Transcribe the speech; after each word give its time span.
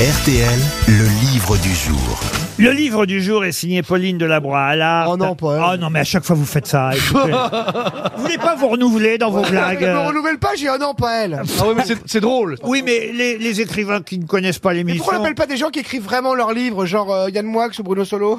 RTL, 0.00 0.60
le 0.86 1.04
livre 1.32 1.56
du 1.56 1.74
jour. 1.74 2.20
Le 2.56 2.70
livre 2.70 3.04
du 3.06 3.20
jour 3.20 3.44
est 3.44 3.50
signé 3.52 3.82
Pauline 3.82 4.16
Delabroix 4.18 4.60
Allard. 4.62 5.10
Oh 5.10 5.16
non, 5.16 5.34
pas 5.34 5.54
elle. 5.56 5.62
Oh 5.74 5.76
non, 5.76 5.90
mais 5.90 6.00
à 6.00 6.04
chaque 6.04 6.24
fois 6.24 6.36
vous 6.36 6.44
faites 6.44 6.66
ça. 6.68 6.90
écoutez. 6.94 7.32
vous 8.16 8.22
voulez 8.22 8.38
pas 8.38 8.54
vous 8.56 8.68
renouveler 8.68 9.18
dans 9.18 9.30
vos 9.30 9.42
blagues 9.42 9.80
Ne 9.80 9.86
me 9.86 9.92
euh, 9.92 10.06
renouvelle 10.06 10.38
pas, 10.38 10.50
j'ai 10.56 10.68
un 10.68 10.80
an, 10.82 10.94
pas 10.94 11.24
elle. 11.24 11.42
Ah 11.60 11.66
ouais, 11.66 11.74
mais 11.76 11.84
c'est- 11.84 11.98
c'est 12.06 12.20
drôle. 12.20 12.56
Oui, 12.64 12.82
mais 12.84 13.10
les, 13.12 13.38
les 13.38 13.60
écrivains 13.60 14.00
qui 14.00 14.18
ne 14.18 14.24
connaissent 14.26 14.58
pas 14.60 14.70
Mais 14.70 14.76
l'émission. 14.76 14.98
pourquoi 14.98 15.18
on 15.18 15.22
n'appelle 15.22 15.34
pas 15.34 15.46
des 15.46 15.56
gens 15.56 15.70
qui 15.70 15.80
écrivent 15.80 16.04
vraiment 16.04 16.34
leurs 16.34 16.52
livres, 16.52 16.84
genre 16.86 17.12
euh, 17.12 17.30
Yann 17.30 17.46
Moix 17.46 17.68
ou 17.78 17.82
Bruno 17.82 18.04
Solo 18.04 18.38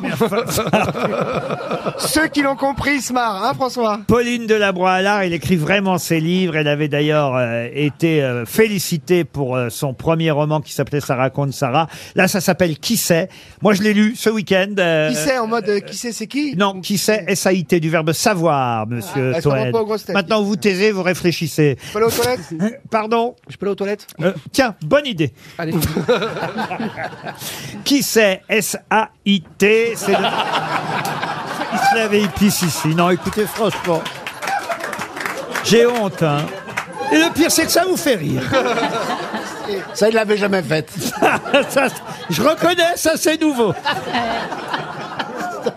Ceux 1.98 2.28
qui 2.28 2.41
l'ont 2.41 2.55
compris 2.55 3.02
se 3.02 3.12
marrent, 3.14 3.44
hein 3.46 3.54
François 3.54 4.00
Pauline 4.07 4.48
Delabroix 4.48 4.91
Allard, 4.91 5.21
elle 5.21 5.34
écrit 5.34 5.57
vraiment 5.57 5.98
ses 5.98 6.20
livres. 6.21 6.55
Elle 6.55 6.68
avait 6.70 6.88
d'ailleurs 6.88 7.36
euh, 7.36 7.68
été 7.73 8.21
euh, 8.23 8.46
félicitée 8.46 9.23
pour 9.26 9.55
euh, 9.55 9.70
son 9.70 9.94
premier 9.94 10.32
roman 10.32 10.62
qui 10.62 10.71
s'appelait 10.73 11.02
Ça 11.02 11.16
raconte 11.16 11.48
Sarah. 11.52 11.88
Là, 12.16 12.27
ça 12.27 12.41
s'appelle 12.41 12.77
Qui 12.77 12.97
sait 12.97 13.30
Moi, 13.62 13.73
je 13.73 13.81
l'ai 13.84 13.94
lu 13.94 14.16
ce 14.16 14.30
week-end. 14.30 14.67
euh, 14.77 15.09
Qui 15.09 15.16
sait 15.16 15.38
en 15.38 15.48
mode 15.48 15.67
euh, 15.70 15.80
qui 15.80 15.95
sait 15.98 16.12
c'est 16.12 16.27
qui 16.27 16.55
Non, 16.55 16.81
qui 16.81 16.98
sait 16.98 17.23
S-A-I-T, 17.27 17.80
du 17.80 17.89
verbe 17.89 18.12
savoir, 18.13 18.88
monsieur 18.88 19.34
Ah, 19.35 19.41
ça 19.41 19.49
remonte 19.49 19.63
Toen. 19.66 19.72
pas 19.72 19.81
aux 19.81 19.85
grosses 19.85 20.05
têtes. 20.05 20.16
Maintenant, 20.16 20.41
vous 20.44 20.55
taisez, 20.55 20.91
vous 20.91 21.03
réfléchissez. 21.03 21.77
Je 21.88 21.91
peux 21.94 21.98
aller 21.99 22.08
aux 22.08 22.12
toilettes 22.12 22.80
Pardon 22.89 23.35
Je 23.49 23.58
peux 23.58 23.66
aller 23.66 23.72
aux 23.72 23.75
toilettes 23.75 24.08
Euh, 24.22 24.34
Tiens, 24.52 24.75
bonne 24.85 25.05
idée. 25.05 25.31
Allez. 25.58 25.73
Qui 27.84 28.03
c'est 28.03 28.41
S-A-I-T 28.50 29.94
C'est 29.95 30.11
le... 30.11 30.17
Il 31.72 31.77
se 31.77 32.16
il 32.16 32.27
pisse 32.30 32.61
ici. 32.63 32.88
Non, 32.89 33.11
écoutez, 33.11 33.45
franchement. 33.45 34.02
J'ai 35.63 35.86
honte, 35.86 36.23
hein. 36.23 36.39
Et 37.11 37.17
le 37.17 37.31
pire, 37.34 37.52
c'est 37.52 37.66
que 37.66 37.72
ça 37.72 37.86
vous 37.86 37.97
fait 37.97 38.16
rire. 38.16 38.41
Ça, 39.94 40.09
il 40.09 40.16
l'avait 40.16 40.38
jamais 40.38 40.62
fait. 40.62 40.90
Ça, 41.70 41.88
je 42.30 42.41
reconnais, 42.41 42.96
ça 42.96 43.14
c'est 43.16 43.40
nouveau. 43.41 43.73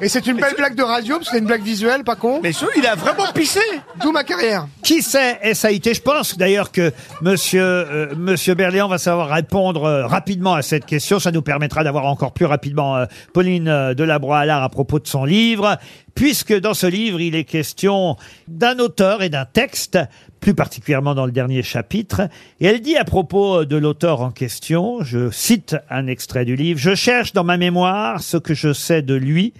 Et 0.00 0.08
c'est 0.08 0.26
une 0.26 0.36
belle 0.36 0.54
blague 0.56 0.74
de 0.74 0.82
radio, 0.82 1.16
parce 1.16 1.28
que 1.28 1.32
c'est 1.32 1.40
une 1.40 1.46
blague 1.46 1.62
visuelle, 1.62 2.04
pas 2.04 2.16
con. 2.16 2.40
Mais 2.42 2.52
il 2.76 2.86
a 2.86 2.94
vraiment 2.94 3.30
pissé. 3.32 3.60
D'où 4.02 4.12
ma 4.12 4.24
carrière. 4.24 4.66
Qui 4.82 5.02
c'est 5.02 5.38
S-A-I-T 5.42 5.94
Je 5.94 6.00
pense 6.00 6.36
d'ailleurs 6.36 6.72
que 6.72 6.92
monsieur, 7.20 7.62
euh, 7.62 8.14
monsieur 8.16 8.54
Berléand 8.54 8.88
va 8.88 8.98
savoir 8.98 9.28
répondre 9.28 9.84
euh, 9.84 10.06
rapidement 10.06 10.54
à 10.54 10.62
cette 10.62 10.86
question. 10.86 11.18
Ça 11.18 11.30
nous 11.30 11.42
permettra 11.42 11.84
d'avoir 11.84 12.06
encore 12.06 12.32
plus 12.32 12.46
rapidement 12.46 12.96
euh, 12.96 13.06
Pauline 13.32 13.68
euh, 13.68 13.94
Delabroix-Allard 13.94 14.62
à 14.62 14.68
propos 14.68 14.98
de 14.98 15.06
son 15.06 15.24
livre, 15.24 15.76
puisque 16.14 16.58
dans 16.58 16.74
ce 16.74 16.86
livre, 16.86 17.20
il 17.20 17.34
est 17.34 17.44
question 17.44 18.16
d'un 18.48 18.78
auteur 18.78 19.22
et 19.22 19.28
d'un 19.28 19.44
texte, 19.44 19.98
plus 20.40 20.54
particulièrement 20.54 21.14
dans 21.14 21.26
le 21.26 21.32
dernier 21.32 21.62
chapitre. 21.62 22.28
Et 22.60 22.66
elle 22.66 22.80
dit 22.80 22.96
à 22.96 23.04
propos 23.04 23.64
de 23.64 23.76
l'auteur 23.76 24.20
en 24.20 24.30
question, 24.30 25.02
je 25.02 25.30
cite 25.30 25.76
un 25.88 26.06
extrait 26.06 26.44
du 26.44 26.56
livre, 26.56 26.78
Je 26.78 26.94
cherche 26.94 27.32
dans 27.32 27.44
ma 27.44 27.56
mémoire 27.56 28.20
ce 28.20 28.36
que 28.36 28.54
je 28.54 28.72
sais 28.72 29.02
de 29.02 29.14
lui, 29.14 29.54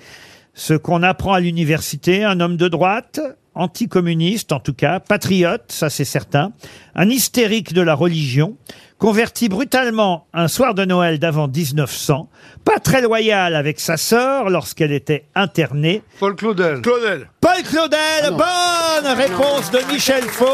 ce 0.54 0.74
qu'on 0.74 1.02
apprend 1.02 1.32
à 1.32 1.40
l'université, 1.40 2.24
un 2.24 2.40
homme 2.40 2.56
de 2.56 2.68
droite, 2.68 3.20
anticommuniste 3.54 4.52
en 4.52 4.60
tout 4.60 4.74
cas, 4.74 5.00
patriote, 5.00 5.64
ça 5.68 5.90
c'est 5.90 6.04
certain, 6.04 6.52
un 6.94 7.08
hystérique 7.08 7.72
de 7.72 7.82
la 7.82 7.94
religion, 7.94 8.56
converti 8.98 9.48
brutalement 9.48 10.26
un 10.32 10.48
soir 10.48 10.74
de 10.74 10.84
Noël 10.84 11.18
d'avant 11.18 11.48
1900, 11.48 12.28
pas 12.64 12.78
très 12.78 13.02
loyal 13.02 13.54
avec 13.56 13.80
sa 13.80 13.96
sœur 13.96 14.48
lorsqu'elle 14.48 14.92
était 14.92 15.26
internée. 15.34 16.02
Paul 16.20 16.36
Claudel. 16.36 16.80
Claudel. 16.80 17.28
Paul 17.40 17.62
Claudel, 17.64 18.30
bonne 18.30 19.12
réponse 19.16 19.70
de 19.70 19.92
Michel 19.92 20.22
Faux. 20.24 20.46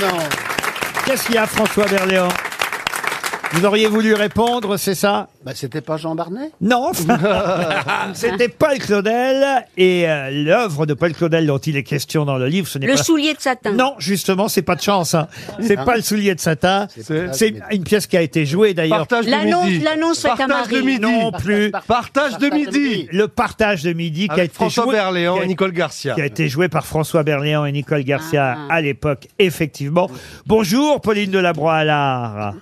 Non. 0.00 0.18
Qu'est-ce 1.04 1.26
qu'il 1.26 1.34
y 1.34 1.38
a 1.38 1.46
François 1.46 1.86
Berléand? 1.86 2.28
Vous 3.52 3.64
auriez 3.64 3.88
voulu 3.88 4.14
répondre, 4.14 4.76
c'est 4.76 4.94
ça? 4.94 5.28
Bah, 5.44 5.50
c'était 5.56 5.80
pas 5.80 5.96
Jean 5.96 6.14
Barnet? 6.14 6.52
Non, 6.60 6.92
c'était 8.14 8.48
Paul 8.48 8.78
Claudel 8.78 9.66
et 9.76 10.08
euh, 10.08 10.30
l'œuvre 10.30 10.86
de 10.86 10.94
Paul 10.94 11.12
Claudel 11.12 11.46
dont 11.46 11.58
il 11.58 11.76
est 11.76 11.82
question 11.82 12.24
dans 12.24 12.38
le 12.38 12.46
livre, 12.46 12.68
ce 12.68 12.78
n'est 12.78 12.86
Le 12.86 12.94
pas 12.94 13.02
soulier 13.02 13.34
de 13.34 13.40
satin. 13.40 13.72
non, 13.72 13.94
justement, 13.98 14.46
c'est 14.48 14.62
pas 14.62 14.76
de 14.76 14.80
chance. 14.82 15.14
Hein. 15.14 15.26
C'est 15.60 15.76
pas 15.84 15.96
le 15.96 16.02
soulier 16.02 16.34
de 16.36 16.40
satin. 16.40 16.86
C'est- 16.96 17.34
C'est 17.34 17.54
une 17.72 17.82
pièce 17.82 18.06
qui 18.06 18.16
a 18.16 18.22
été 18.22 18.46
jouée 18.46 18.72
d'ailleurs. 18.72 18.98
Partage 19.06 19.26
de 19.26 19.30
L'annonce, 19.32 19.66
midi. 19.66 19.84
l'annonce 19.84 20.22
faite 20.22 20.30
à 20.32 20.36
Partage 20.36 20.68
de 20.68 20.74
Marie. 20.76 20.86
midi. 20.86 21.00
Non 21.00 21.32
plus. 21.32 21.72
Partage 21.88 22.38
de 22.38 22.48
midi. 22.54 23.08
Le 23.10 23.26
partage 23.26 23.82
de 23.82 23.92
midi 23.92 24.26
qui 24.26 24.30
a 24.30 24.34
Avec 24.34 24.44
été 24.50 24.54
François 24.54 24.84
joué. 24.84 24.92
Berléand 24.94 25.34
qui 25.34 25.40
a- 25.40 25.44
et 25.44 25.48
Nicole 25.48 25.72
Garcia. 25.72 26.14
qui 26.14 26.20
a 26.20 26.26
été 26.26 26.48
joué 26.48 26.68
par 26.68 26.86
François 26.86 27.24
Berléand 27.24 27.64
et 27.66 27.72
Nicole 27.72 28.04
Garcia 28.04 28.56
Ah. 28.58 28.74
à 28.74 28.80
l'époque, 28.80 29.26
effectivement. 29.40 30.08
Bonjour, 30.46 31.00
Pauline 31.00 31.30
Delabroix-Allard. 31.32 32.54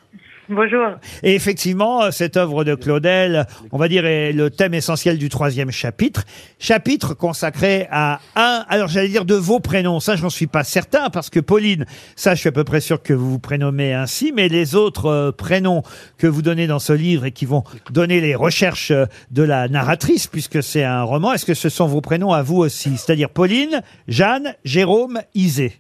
Bonjour. 0.51 0.97
Et 1.23 1.35
effectivement, 1.35 2.05
euh, 2.05 2.11
cette 2.11 2.39
œuvre 2.39 2.65
de 2.65 2.75
Claudel, 2.75 3.47
on 3.71 3.77
va 3.77 3.87
dire, 3.87 4.07
est 4.07 4.33
le 4.33 4.49
thème 4.49 4.73
essentiel 4.73 5.19
du 5.19 5.29
troisième 5.29 5.71
chapitre. 5.71 6.25
Chapitre 6.59 7.13
consacré 7.13 7.87
à 7.91 8.21
un, 8.35 8.65
alors 8.71 8.89
j'allais 8.89 9.09
dire 9.09 9.27
de 9.27 9.35
vos 9.35 9.61
prénoms. 9.61 10.01
Ça, 10.01 10.17
j'en 10.17 10.31
suis 10.31 10.47
pas 10.47 10.65
certain 10.65 11.11
parce 11.11 11.29
que 11.29 11.39
Pauline, 11.39 11.85
ça, 12.17 12.35
je 12.35 12.41
suis 12.41 12.49
à 12.49 12.53
peu 12.53 12.65
près 12.65 12.81
sûr 12.81 13.03
que 13.03 13.13
vous 13.13 13.33
vous 13.33 13.39
prénommez 13.39 13.93
ainsi, 13.93 14.33
mais 14.35 14.49
les 14.49 14.75
autres 14.75 15.07
euh, 15.07 15.33
prénoms 15.33 15.83
que 16.17 16.27
vous 16.27 16.41
donnez 16.41 16.67
dans 16.67 16.79
ce 16.79 16.95
livre 16.95 17.27
et 17.27 17.33
qui 17.33 17.45
vont 17.45 17.65
donner 17.91 18.23
les 18.23 18.35
recherches 18.35 18.91
euh, 18.91 19.05
de 19.31 19.43
la 19.43 19.69
narratrice, 19.69 20.29
puisque 20.29 20.63
c'est 20.63 20.85
un 20.85 21.03
roman, 21.03 21.35
est-ce 21.35 21.45
que 21.45 21.53
ce 21.53 21.69
sont 21.69 21.87
vos 21.87 22.01
prénoms 22.01 22.33
à 22.33 22.43
vous 22.43 22.57
aussi? 22.57 22.97
C'est-à-dire 22.97 23.29
Pauline, 23.29 23.83
Jeanne, 24.09 24.55
Jérôme, 24.65 25.21
Isée? 25.35 25.79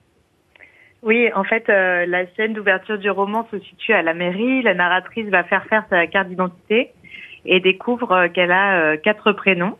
Oui, 1.02 1.28
en 1.34 1.44
fait, 1.44 1.64
euh, 1.68 2.06
la 2.06 2.24
scène 2.36 2.54
d'ouverture 2.54 2.98
du 2.98 3.08
roman 3.10 3.46
se 3.50 3.58
situe 3.60 3.92
à 3.92 4.02
la 4.02 4.14
mairie. 4.14 4.62
La 4.62 4.74
narratrice 4.74 5.26
va 5.28 5.44
faire 5.44 5.64
faire 5.66 5.84
sa 5.90 6.06
carte 6.08 6.28
d'identité 6.28 6.90
et 7.46 7.60
découvre 7.60 8.10
euh, 8.12 8.28
qu'elle 8.28 8.50
a 8.50 8.80
euh, 8.80 8.96
quatre 8.96 9.32
prénoms. 9.32 9.76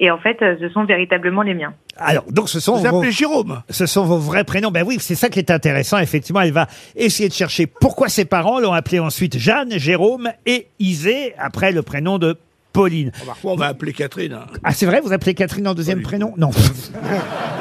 Et 0.00 0.10
en 0.12 0.18
fait, 0.18 0.36
ce 0.40 0.68
sont 0.68 0.84
véritablement 0.84 1.42
les 1.42 1.54
miens. 1.54 1.74
Alors, 1.96 2.24
donc 2.30 2.48
ce 2.48 2.60
sont 2.60 2.76
Vous 2.76 2.84
vos... 2.88 2.98
appelez 2.98 3.10
Jérôme. 3.10 3.62
Ce 3.68 3.84
sont 3.86 4.04
vos 4.04 4.18
vrais 4.18 4.44
prénoms. 4.44 4.70
Ben 4.70 4.84
oui, 4.86 4.98
c'est 5.00 5.16
ça 5.16 5.28
qui 5.28 5.40
est 5.40 5.50
intéressant. 5.50 5.98
Effectivement, 5.98 6.40
elle 6.40 6.52
va 6.52 6.68
essayer 6.94 7.28
de 7.28 7.34
chercher 7.34 7.66
pourquoi 7.66 8.08
ses 8.08 8.24
parents 8.24 8.60
l'ont 8.60 8.72
appelé 8.72 9.00
ensuite 9.00 9.36
Jeanne, 9.38 9.72
Jérôme 9.78 10.30
et 10.46 10.68
Isée, 10.78 11.34
après 11.36 11.72
le 11.72 11.82
prénom 11.82 12.18
de 12.18 12.36
Pauline. 12.72 13.10
Parfois, 13.26 13.52
on 13.52 13.56
va 13.56 13.66
appeler 13.66 13.92
Catherine. 13.92 14.34
hein. 14.34 14.46
Ah, 14.62 14.72
c'est 14.72 14.86
vrai, 14.86 15.00
vous 15.00 15.12
appelez 15.12 15.34
Catherine 15.34 15.66
en 15.66 15.74
deuxième 15.74 16.02
prénom? 16.02 16.32
Non. 16.36 16.50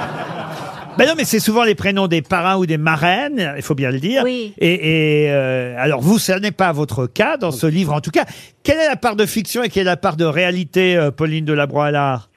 Ben 0.98 1.06
non, 1.06 1.14
mais 1.16 1.26
c'est 1.26 1.40
souvent 1.40 1.64
les 1.64 1.76
prénoms 1.76 2.08
des 2.08 2.22
parrains 2.22 2.58
ou 2.58 2.66
des 2.66 2.78
marraines, 2.78 3.54
il 3.56 3.62
faut 3.62 3.76
bien 3.76 3.92
le 3.92 4.00
dire. 4.00 4.24
Oui. 4.24 4.54
Et, 4.58 5.26
et, 5.26 5.32
euh, 5.32 5.76
alors 5.78 6.02
vous, 6.02 6.18
ce 6.18 6.32
n'est 6.34 6.52
pas 6.52 6.72
votre 6.72 7.06
cas 7.06 7.38
dans 7.38 7.52
ce 7.52 7.68
livre, 7.68 7.94
en 7.94 8.02
tout 8.02 8.12
cas. 8.12 8.26
Quelle 8.64 8.80
est 8.80 8.88
la 8.88 8.96
part 8.96 9.16
de 9.16 9.26
fiction 9.26 9.64
et 9.64 9.70
quelle 9.70 9.84
est 9.84 9.86
la 9.86 9.98
part 9.98 10.18
de 10.18 10.26
réalité, 10.26 10.98
euh, 10.98 11.12
Pauline 11.12 11.46
Delabroix-Allard 11.46 12.30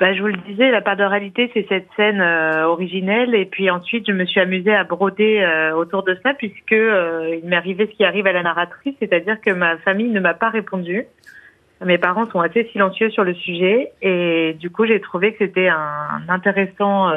Bah, 0.00 0.14
je 0.14 0.20
vous 0.20 0.28
le 0.28 0.38
disais, 0.48 0.70
la 0.70 0.80
part 0.80 0.96
de 0.96 1.04
réalité, 1.04 1.50
c'est 1.52 1.66
cette 1.68 1.86
scène 1.94 2.20
euh, 2.20 2.64
originelle. 2.64 3.34
Et 3.34 3.44
puis 3.44 3.70
ensuite, 3.70 4.06
je 4.08 4.12
me 4.12 4.24
suis 4.24 4.40
amusée 4.40 4.74
à 4.74 4.84
broder 4.84 5.40
euh, 5.42 5.72
autour 5.74 6.02
de 6.02 6.18
ça, 6.22 6.34
puisque 6.34 6.72
euh, 6.72 7.38
il 7.40 7.48
m'est 7.48 7.56
arrivé 7.56 7.86
ce 7.86 7.96
qui 7.96 8.04
arrive 8.04 8.26
à 8.26 8.32
la 8.32 8.42
narratrice, 8.42 8.94
c'est-à-dire 8.98 9.40
que 9.40 9.50
ma 9.50 9.76
famille 9.78 10.08
ne 10.08 10.20
m'a 10.20 10.34
pas 10.34 10.48
répondu. 10.48 11.04
Mes 11.84 11.98
parents 11.98 12.28
sont 12.30 12.40
assez 12.40 12.64
silencieux 12.72 13.10
sur 13.10 13.24
le 13.24 13.34
sujet, 13.34 13.92
et 14.02 14.54
du 14.58 14.68
coup, 14.70 14.84
j'ai 14.84 15.00
trouvé 15.00 15.32
que 15.32 15.44
c'était 15.46 15.68
un 15.68 16.22
intéressant, 16.28 17.10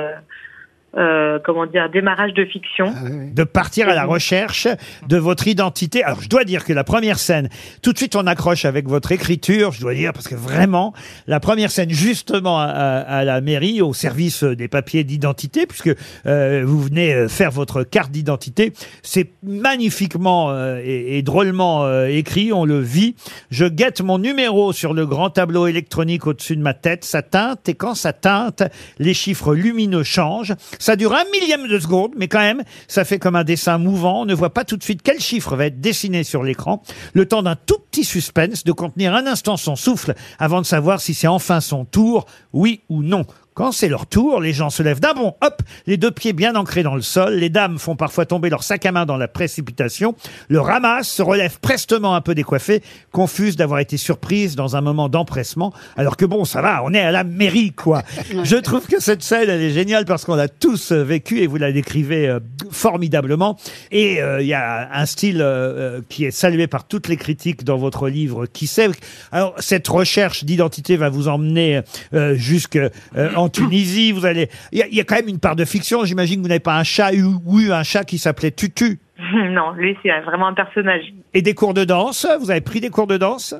euh, 0.97 1.39
comment 1.43 1.65
dire, 1.65 1.89
démarrage 1.89 2.33
de 2.33 2.45
fiction. 2.45 2.93
de 3.33 3.43
partir 3.43 3.89
à 3.89 3.95
la 3.95 4.05
recherche 4.05 4.67
de 5.07 5.17
votre 5.17 5.47
identité. 5.47 6.03
Alors, 6.03 6.21
je 6.21 6.29
dois 6.29 6.43
dire 6.43 6.65
que 6.65 6.73
la 6.73 6.83
première 6.83 7.19
scène, 7.19 7.49
tout 7.81 7.93
de 7.93 7.97
suite, 7.97 8.15
on 8.15 8.27
accroche 8.27 8.65
avec 8.65 8.87
votre 8.87 9.11
écriture, 9.11 9.71
je 9.71 9.81
dois 9.81 9.93
dire, 9.93 10.13
parce 10.13 10.27
que 10.27 10.35
vraiment, 10.35 10.93
la 11.27 11.39
première 11.39 11.71
scène, 11.71 11.89
justement, 11.89 12.59
à, 12.59 12.65
à- 12.65 12.99
à 13.19 13.23
la 13.23 13.41
mairie, 13.41 13.81
au 13.81 13.93
service 13.93 14.43
des 14.43 14.67
papiers 14.67 15.03
d'identité, 15.03 15.65
puisque 15.65 15.91
euh, 16.25 16.63
vous 16.65 16.81
venez 16.81 17.13
euh, 17.13 17.27
faire 17.27 17.51
votre 17.51 17.83
carte 17.83 18.11
d'identité, 18.11 18.73
c'est 19.01 19.29
magnifiquement 19.43 20.51
euh, 20.51 20.79
et, 20.83 21.17
et 21.17 21.21
drôlement 21.23 21.83
euh, 21.85 22.05
écrit, 22.07 22.53
on 22.53 22.65
le 22.65 22.79
vit. 22.79 23.15
Je 23.49 23.65
guette 23.65 24.01
mon 24.01 24.19
numéro 24.19 24.71
sur 24.73 24.93
le 24.93 25.05
grand 25.05 25.29
tableau 25.29 25.67
électronique 25.67 26.27
au-dessus 26.27 26.55
de 26.55 26.61
ma 26.61 26.73
tête, 26.73 27.03
ça 27.03 27.21
teinte, 27.21 27.67
et 27.67 27.73
quand 27.73 27.95
ça 27.95 28.13
teinte, 28.13 28.63
les 28.99 29.13
chiffres 29.13 29.55
lumineux 29.55 30.03
changent. 30.03 30.53
Ça 30.83 30.97
dure 30.97 31.13
un 31.13 31.23
millième 31.31 31.69
de 31.69 31.79
seconde, 31.79 32.11
mais 32.17 32.27
quand 32.27 32.41
même, 32.41 32.61
ça 32.89 33.05
fait 33.05 33.17
comme 33.17 33.37
un 33.37 33.45
dessin 33.45 33.77
mouvant. 33.77 34.23
On 34.23 34.25
ne 34.25 34.33
voit 34.33 34.53
pas 34.53 34.65
tout 34.65 34.75
de 34.75 34.83
suite 34.83 34.99
quel 35.01 35.21
chiffre 35.21 35.55
va 35.55 35.67
être 35.67 35.79
dessiné 35.79 36.25
sur 36.25 36.43
l'écran. 36.43 36.83
Le 37.13 37.25
temps 37.25 37.41
d'un 37.41 37.55
tout 37.55 37.77
petit 37.89 38.03
suspense, 38.03 38.65
de 38.65 38.73
contenir 38.73 39.15
un 39.15 39.25
instant 39.25 39.55
son 39.55 39.77
souffle 39.77 40.13
avant 40.39 40.59
de 40.59 40.65
savoir 40.65 40.99
si 40.99 41.13
c'est 41.13 41.27
enfin 41.27 41.61
son 41.61 41.85
tour, 41.85 42.25
oui 42.51 42.81
ou 42.89 43.01
non. 43.01 43.25
Quand 43.53 43.71
c'est 43.71 43.87
leur 43.87 44.07
tour, 44.07 44.41
les 44.41 44.51
gens 44.51 44.71
se 44.71 44.81
lèvent 44.81 44.99
d'un 44.99 45.13
bond, 45.13 45.35
hop, 45.41 45.61
les 45.85 45.97
deux 45.97 46.09
pieds 46.09 46.33
bien 46.33 46.55
ancrés 46.55 46.81
dans 46.81 46.95
le 46.95 47.01
sol. 47.01 47.35
Les 47.35 47.49
dames 47.49 47.77
font 47.77 47.95
parfois 47.95 48.25
tomber 48.25 48.49
leur 48.49 48.63
sac 48.63 48.85
à 48.85 48.91
main 48.91 49.05
dans 49.05 49.17
la 49.17 49.27
précipitation, 49.27 50.15
le 50.47 50.59
ramassent, 50.59 51.09
se 51.09 51.21
relèvent 51.21 51.59
prestement 51.59 52.15
un 52.15 52.21
peu 52.21 52.33
décoiffées, 52.33 52.81
confuses 53.11 53.55
d'avoir 53.55 53.79
été 53.79 53.97
surprises 53.97 54.55
dans 54.55 54.75
un 54.75 54.81
moment 54.81 55.07
d'empressement. 55.07 55.71
Alors 55.97 56.17
que 56.17 56.25
bon, 56.25 56.45
ça 56.45 56.61
va, 56.61 56.83
on 56.83 56.93
est 56.95 56.99
à 56.99 57.11
la 57.11 57.23
mairie, 57.23 57.73
quoi. 57.73 58.01
Je 58.43 58.55
trouve 58.55 58.87
que 58.87 58.99
cette 58.99 59.21
scène, 59.21 59.49
elle 59.49 59.61
est 59.61 59.69
géniale 59.69 60.05
parce 60.05 60.25
qu'on 60.25 60.35
l'a 60.35 60.47
tous 60.47 60.91
euh, 60.91 61.03
vécu 61.03 61.39
et 61.41 61.47
vous 61.47 61.57
la 61.57 61.71
décrivez 61.71 62.27
euh, 62.27 62.39
formidablement. 62.71 63.57
Et 63.91 64.19
euh, 64.19 64.41
il 64.41 64.47
y 64.47 64.53
a 64.55 64.89
un 64.93 65.05
style 65.05 65.41
euh, 65.41 65.97
euh, 65.97 66.01
qui 66.09 66.25
est 66.25 66.31
salué 66.31 66.65
par 66.65 66.87
toutes 66.87 67.07
les 67.07 67.17
critiques 67.17 67.63
dans 67.63 67.77
votre 67.77 68.09
livre, 68.09 68.47
qui 68.47 68.65
sait? 68.65 68.89
Alors, 69.31 69.53
cette 69.59 69.87
recherche 69.87 70.43
d'identité 70.43 70.97
va 70.97 71.09
vous 71.09 71.27
emmener 71.27 71.81
euh, 72.13 72.33
jusque 72.35 72.77
euh, 72.77 72.89
en 73.35 73.42
Tunisie. 73.49 74.11
Vous 74.11 74.25
allez, 74.25 74.49
il 74.71 74.79
y, 74.79 74.83
a- 74.83 74.87
il 74.87 74.95
y 74.95 74.99
a 74.99 75.03
quand 75.03 75.15
même 75.15 75.27
une 75.29 75.39
part 75.39 75.55
de 75.55 75.65
fiction. 75.65 76.05
J'imagine 76.05 76.37
que 76.37 76.41
vous 76.43 76.47
n'avez 76.47 76.59
pas 76.59 76.77
un 76.77 76.83
chat 76.83 77.11
ou, 77.13 77.59
eu 77.59 77.71
un 77.71 77.83
chat 77.83 78.03
qui 78.03 78.17
s'appelait 78.17 78.51
Tutu. 78.51 78.99
non, 79.33 79.71
lui, 79.73 79.95
c'est 80.03 80.09
vraiment 80.21 80.47
un 80.47 80.53
personnage. 80.53 81.03
Et 81.33 81.41
des 81.41 81.53
cours 81.53 81.73
de 81.73 81.83
danse. 81.85 82.27
Vous 82.39 82.51
avez 82.51 82.61
pris 82.61 82.79
des 82.81 82.89
cours 82.89 83.07
de 83.07 83.17
danse? 83.17 83.55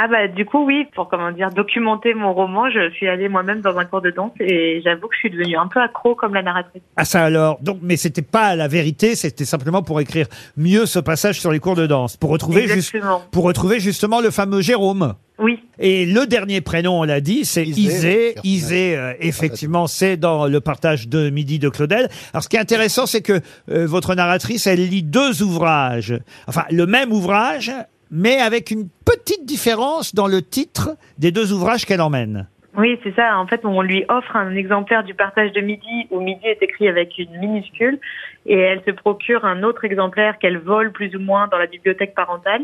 Ah 0.00 0.06
bah 0.06 0.28
du 0.28 0.44
coup 0.44 0.64
oui, 0.64 0.86
pour 0.94 1.08
comment 1.08 1.32
dire 1.32 1.50
documenter 1.50 2.14
mon 2.14 2.32
roman, 2.32 2.70
je 2.70 2.88
suis 2.92 3.08
allée 3.08 3.28
moi-même 3.28 3.60
dans 3.62 3.76
un 3.78 3.84
cours 3.84 4.00
de 4.00 4.10
danse 4.10 4.30
et 4.38 4.80
j'avoue 4.84 5.08
que 5.08 5.14
je 5.14 5.18
suis 5.18 5.30
devenue 5.30 5.56
un 5.56 5.66
peu 5.66 5.80
accro 5.80 6.14
comme 6.14 6.34
la 6.34 6.42
narratrice. 6.42 6.82
Ah 6.96 7.04
ça 7.04 7.24
alors. 7.24 7.58
Donc, 7.62 7.80
mais 7.82 7.96
c'était 7.96 8.22
pas 8.22 8.54
la 8.54 8.68
vérité. 8.68 9.16
C'était 9.16 9.44
simplement 9.44 9.82
pour 9.82 10.00
écrire 10.00 10.28
mieux 10.56 10.86
ce 10.86 11.00
passage 11.00 11.40
sur 11.40 11.50
les 11.50 11.58
cours 11.58 11.74
de 11.74 11.88
danse, 11.88 12.16
pour 12.16 12.30
retrouver 12.30 12.68
juste, 12.68 12.96
pour 13.32 13.42
retrouver 13.42 13.80
justement 13.80 14.20
le 14.20 14.30
fameux 14.30 14.60
Jérôme. 14.60 15.14
Oui. 15.40 15.58
Et 15.80 16.06
le 16.06 16.26
dernier 16.26 16.60
prénom, 16.60 17.00
on 17.00 17.04
l'a 17.04 17.20
dit, 17.20 17.44
c'est 17.44 17.64
Isée, 17.64 18.34
Isée. 18.44 18.96
euh, 18.96 19.14
effectivement, 19.20 19.86
c'est 19.86 20.16
dans 20.16 20.46
le 20.46 20.60
partage 20.60 21.08
de 21.08 21.30
Midi 21.30 21.58
de 21.58 21.68
Claudel. 21.68 22.08
Alors, 22.32 22.42
ce 22.44 22.48
qui 22.48 22.56
est 22.56 22.60
intéressant, 22.60 23.06
c'est 23.06 23.22
que 23.22 23.40
euh, 23.70 23.86
votre 23.86 24.14
narratrice, 24.14 24.66
elle 24.66 24.88
lit 24.88 25.02
deux 25.02 25.42
ouvrages. 25.42 26.14
Enfin, 26.48 26.64
le 26.70 26.86
même 26.86 27.12
ouvrage, 27.12 27.72
mais 28.10 28.38
avec 28.40 28.70
une 28.70 28.88
petite 29.04 29.44
différence 29.46 30.14
dans 30.14 30.26
le 30.26 30.42
titre 30.42 30.90
des 31.18 31.30
deux 31.30 31.52
ouvrages 31.52 31.84
qu'elle 31.84 32.00
emmène. 32.00 32.46
Oui, 32.76 32.98
c'est 33.02 33.14
ça. 33.16 33.36
En 33.38 33.46
fait, 33.46 33.64
on 33.64 33.82
lui 33.82 34.04
offre 34.08 34.36
un 34.36 34.54
exemplaire 34.54 35.02
du 35.02 35.12
partage 35.14 35.50
de 35.52 35.60
midi 35.60 36.06
où 36.10 36.20
midi 36.20 36.46
est 36.46 36.62
écrit 36.62 36.86
avec 36.88 37.18
une 37.18 37.36
minuscule 37.38 37.98
et 38.46 38.56
elle 38.58 38.82
se 38.86 38.92
procure 38.92 39.44
un 39.44 39.62
autre 39.64 39.84
exemplaire 39.84 40.38
qu'elle 40.38 40.58
vole 40.58 40.92
plus 40.92 41.14
ou 41.16 41.18
moins 41.18 41.48
dans 41.48 41.58
la 41.58 41.66
bibliothèque 41.66 42.14
parentale 42.14 42.62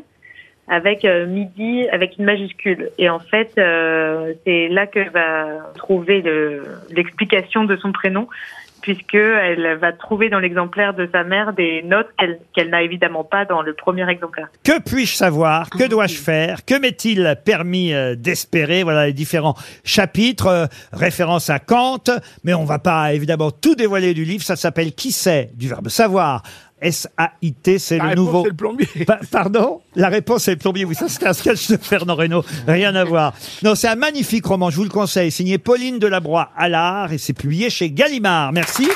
avec 0.69 1.05
euh, 1.05 1.27
midi 1.27 1.89
avec 1.91 2.17
une 2.19 2.25
majuscule. 2.27 2.91
Et 2.97 3.11
en 3.11 3.19
fait, 3.19 3.53
euh, 3.59 4.33
c'est 4.47 4.69
là 4.69 4.87
qu'elle 4.87 5.11
va 5.11 5.73
trouver 5.75 6.23
le- 6.23 6.63
l'explication 6.91 7.65
de 7.65 7.77
son 7.77 7.91
prénom 7.93 8.29
puisque 8.85 9.15
elle 9.15 9.79
va 9.81 9.93
trouver 9.95 10.29
dans 10.29 10.39
l'exemplaire 10.39 10.93
de 10.93 11.09
sa 11.11 11.25
mère 11.25 11.55
des 11.55 11.83
notes 11.85 12.09
qu'elle 12.19 12.39
qu'elle 12.55 12.69
n'a 12.69 12.83
évidemment 12.83 13.25
pas 13.25 13.47
dans 13.47 13.63
le 13.63 13.73
premier 13.73 14.07
exemplaire. 14.11 14.49
Que 14.63 14.79
puis-je 14.79 15.15
savoir? 15.15 15.71
Que 15.71 15.89
dois-je 15.89 16.19
faire? 16.19 16.67
Que 16.67 16.79
m'est-il 16.79 17.35
permis 17.47 17.95
euh, 17.95 18.15
d'espérer? 18.15 18.83
Voilà 18.83 19.07
les 19.07 19.15
différents 19.15 19.55
chapitres, 19.85 20.49
euh, 20.49 20.67
référence 20.93 21.49
à 21.49 21.61
Kant, 21.61 22.05
mais 22.45 22.53
on 22.53 22.65
va 22.65 22.79
pas 22.79 23.15
évidemment 23.15 23.51
tout 23.51 23.75
dévoiler 23.75 24.13
du 24.13 24.27
livre. 24.27 24.45
Ça 24.45 24.55
s'appelle 24.55 24.93
Qui 24.93 25.13
sait? 25.13 25.49
du 25.55 25.67
verbe 25.67 25.89
savoir. 25.89 26.43
S-A-I-T, 26.85 27.79
c'est 27.79 27.99
La 27.99 28.05
le 28.05 28.09
réponse, 28.11 28.25
nouveau. 28.27 28.43
c'est 28.45 28.51
le 28.51 28.57
plombier. 28.57 28.87
Pa- 29.07 29.21
pardon? 29.31 29.81
La 29.97 30.09
réponse 30.09 30.47
est 30.49 30.53
le 30.53 30.59
plombier. 30.59 30.85
Oui, 30.85 30.95
ça 30.95 31.09
c'est 31.09 31.27
un 31.27 31.33
sketch 31.33 31.69
de 31.71 31.77
Fernand 31.77 32.15
Reynaud. 32.15 32.45
Rien 32.69 32.95
à 32.95 33.05
voir. 33.05 33.35
Non, 33.63 33.75
c'est 33.75 33.89
un 33.89 33.95
magnifique 33.97 34.47
roman, 34.47 34.71
je 34.71 34.77
vous 34.77 34.85
le 34.85 34.91
conseille, 34.91 35.31
signé 35.31 35.59
Pauline 35.59 35.99
Delabroix 35.99 36.51
Allard 36.57 37.13
et 37.13 37.19
c'est 37.19 37.33
publié 37.33 37.71
chez 37.71 37.91
Gallimard. 37.91 38.53
Merci. 38.53 38.89